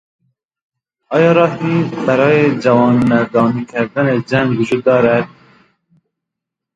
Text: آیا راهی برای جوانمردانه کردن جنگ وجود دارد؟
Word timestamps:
آیا 1.09 1.31
راهی 1.31 1.83
برای 2.07 2.59
جوانمردانه 2.59 3.65
کردن 3.65 4.21
جنگ 4.21 4.59
وجود 4.59 4.83
دارد؟ 4.83 5.29